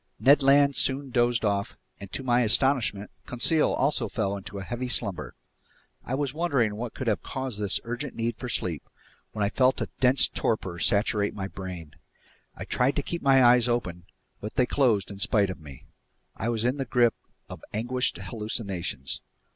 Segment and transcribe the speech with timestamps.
[0.19, 4.87] Ned Land soon dozed off, and to my astonishment, Conseil also fell into a heavy
[4.87, 5.35] slumber.
[6.03, 8.81] I was wondering what could have caused this urgent need for sleep,
[9.33, 11.93] when I felt a dense torpor saturate my brain.
[12.55, 14.05] I tried to keep my eyes open,
[14.39, 15.83] but they closed in spite of me.
[16.35, 17.13] I was in the grip
[17.47, 19.21] of anguished hallucinations.